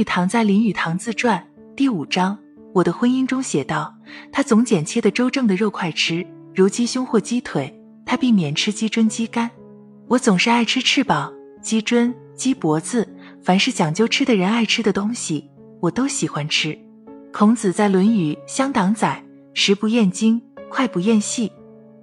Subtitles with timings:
[0.00, 1.38] 语堂在《林语堂自传》
[1.74, 2.34] 第五章
[2.72, 3.94] 《我的婚姻》中写道
[4.32, 7.78] ：“他总捡切的周正的肉块吃，如鸡胸或鸡腿。
[8.06, 9.50] 他避免吃鸡胗、鸡肝。
[10.08, 13.06] 我总是爱吃翅膀、鸡胗、鸡脖子，
[13.42, 15.50] 凡是讲究吃的人爱吃的东西，
[15.80, 16.78] 我都喜欢吃。”
[17.30, 19.22] 孔子在《论语·乡党》载
[19.52, 20.40] ：“食不厌精，
[20.70, 21.52] 脍不厌细。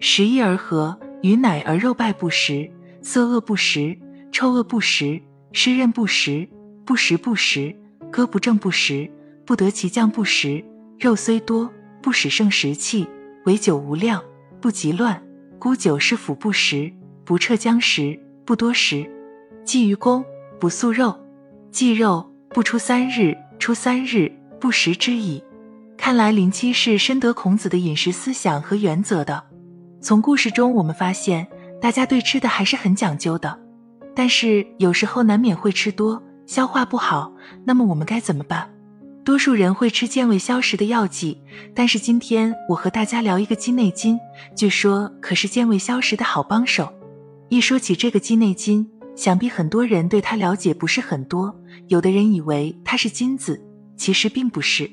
[0.00, 2.68] 食一而和，鱼乃而肉败不食，
[3.02, 3.96] 色恶不食，
[4.32, 5.22] 臭恶不食，
[5.52, 6.48] 湿润不食。”
[6.86, 7.74] 不食不食，
[8.14, 9.10] 歌不正不食，
[9.44, 10.64] 不得其将不食。
[11.00, 11.68] 肉虽多，
[12.00, 13.04] 不使胜食气；
[13.44, 14.22] 唯酒无量，
[14.60, 15.20] 不及乱。
[15.58, 16.92] 孤酒是腐不食，
[17.24, 19.04] 不彻将食，不多食。
[19.64, 20.24] 祭于公，
[20.60, 21.12] 不素肉。
[21.72, 25.42] 祭肉不出三日，出三日不食之矣。
[25.96, 29.42] 看来林七是深得孔子的饮食思想和原则的。
[30.00, 31.48] 从故事中我们发现，
[31.80, 33.58] 大家对吃的还是很讲究的，
[34.14, 36.22] 但是有时候难免会吃多。
[36.46, 37.32] 消化不好，
[37.64, 38.70] 那么我们该怎么办？
[39.24, 41.40] 多数人会吃健胃消食的药剂，
[41.74, 44.18] 但是今天我和大家聊一个鸡内金，
[44.54, 46.92] 据说可是健胃消食的好帮手。
[47.48, 51.54] 一说起这个鸡内金，想必很多人对它了解不是很多，
[51.88, 53.58] 有的人以为它是金子，
[53.96, 54.90] 其实并不是。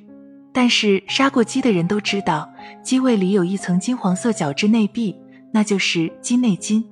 [0.54, 2.50] 但是杀过鸡的人都知道，
[2.84, 5.16] 鸡胃里有一层金黄色角质内壁，
[5.52, 6.86] 那就是鸡内金。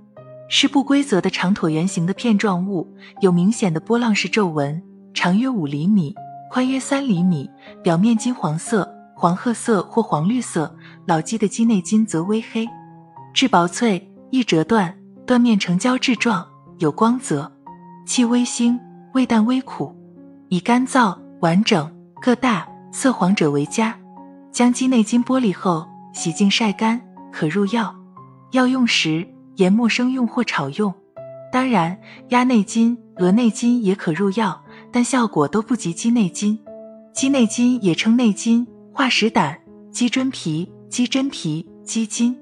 [0.52, 4.82] 是不规则的长椭圆形的片状物，有明显的波浪式皱纹，
[5.14, 6.16] 长约五厘米，
[6.50, 7.48] 宽约三厘米，
[7.84, 10.76] 表面金黄色、黄褐色或黄绿色。
[11.06, 12.68] 老鸡的鸡内金则微黑，
[13.32, 16.46] 质薄脆，易折断，断面呈胶质状，
[16.80, 17.52] 有光泽，
[18.08, 18.80] 气微腥，
[19.14, 19.96] 味淡微苦，
[20.48, 23.96] 以干燥、完整、个大、色黄者为佳。
[24.52, 27.00] 将鸡内金剥离后，洗净晒干，
[27.32, 27.96] 可入药。
[28.54, 29.28] 药用时。
[29.60, 30.94] 研末生用或炒用，
[31.52, 36.58] 当然鸭内金、鹅内金也可入药，但效果都不及鸡内金。
[37.14, 39.60] 鸡内金也称内金、化石胆、
[39.92, 42.34] 鸡胗皮、鸡胗皮、鸡筋。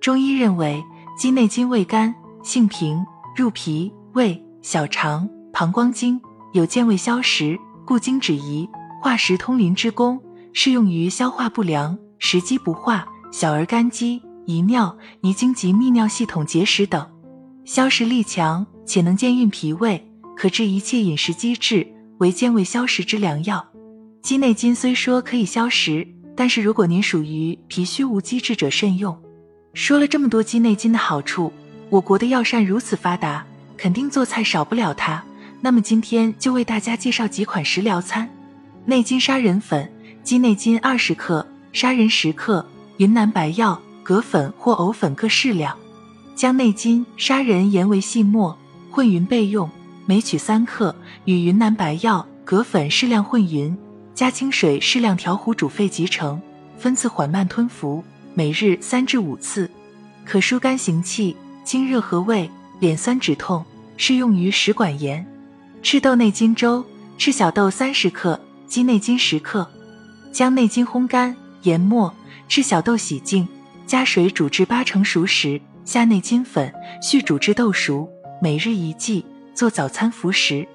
[0.00, 0.82] 中医认为，
[1.16, 2.12] 鸡内金味甘，
[2.42, 2.98] 性平，
[3.36, 6.20] 入脾、胃、小肠、膀胱经，
[6.52, 7.56] 有健胃消食、
[7.86, 8.68] 固精止遗、
[9.00, 10.20] 化食通淋之功，
[10.52, 14.20] 适用于消化不良、食积不化、小儿干积。
[14.46, 17.04] 遗尿、遗精及泌尿系统结石等，
[17.64, 21.84] 消食力强且能健运脾胃，可治一切饮食积滞，
[22.18, 23.66] 为健胃消食之良药。
[24.22, 26.06] 鸡内金虽说可以消食，
[26.36, 29.20] 但是如果您属于脾虚无积滞者，慎用。
[29.74, 31.52] 说了这么多鸡内金的好处，
[31.90, 33.44] 我国的药膳如此发达，
[33.76, 35.24] 肯定做菜少不了它。
[35.60, 38.30] 那么今天就为大家介绍几款食疗餐：
[38.84, 39.92] 内金砂仁粉，
[40.22, 42.64] 鸡内金二十克，砂仁十克，
[42.98, 43.82] 云南白药。
[44.06, 45.76] 葛粉或藕粉各适量，
[46.36, 48.56] 将内金、砂仁研为细末，
[48.88, 49.68] 混匀备用。
[50.04, 50.94] 每取三克，
[51.24, 53.76] 与云南白药、葛粉适量混匀，
[54.14, 56.40] 加清水适量调糊煮沸即成。
[56.78, 59.68] 分次缓慢吞服，每日三至五次，
[60.24, 62.48] 可疏肝行气、清热和胃、
[62.80, 63.64] 敛酸止痛，
[63.96, 65.26] 适用于食管炎。
[65.82, 66.84] 赤豆内金粥：
[67.18, 69.68] 赤小豆三十克，鸡内金十克，
[70.30, 72.14] 将内金烘干研末，
[72.46, 73.48] 赤小豆洗净。
[73.86, 78.08] 加水煮至八成熟时，下内金粉，续煮至豆熟，
[78.42, 79.24] 每日一剂，
[79.54, 80.66] 做早餐服食，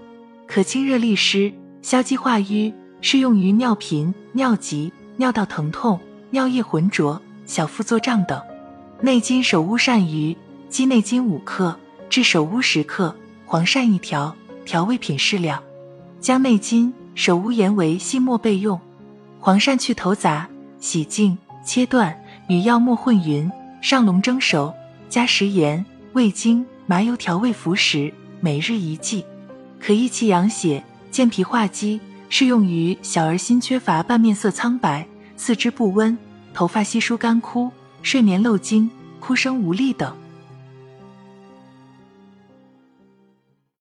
[0.47, 1.51] 可清热利湿、
[1.81, 5.99] 消积化瘀，适用于尿频、尿急、尿道疼痛、
[6.29, 8.41] 尿液浑浊、小腹作胀等。
[9.01, 10.35] 内金首乌鳝鱼，
[10.69, 11.77] 鸡内金五克，
[12.09, 13.13] 至首乌十克，
[13.45, 14.33] 黄鳝一条，
[14.63, 15.61] 调味品适量。
[16.21, 18.79] 将内金、首乌研为细末备用。
[19.37, 20.47] 黄鳝去头杂，
[20.79, 22.15] 洗净，切断。
[22.51, 24.73] 与药末混匀，上笼蒸熟，
[25.07, 29.23] 加食盐、味精、麻油调味服食，每日一剂，
[29.79, 35.07] 可益气养血、健脾化积，适用于小儿心缺乏、半面色苍白、
[35.37, 36.17] 四肢不温、
[36.53, 38.91] 头发稀疏干枯、睡眠漏精、
[39.21, 40.13] 哭声无力等。